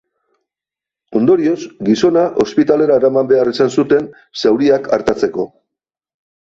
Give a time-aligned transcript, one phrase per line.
[1.19, 1.57] Ondorioz,
[1.89, 4.11] gizona ospitalera eraman behar izan zuten,
[4.45, 5.51] zauriak artatzeko.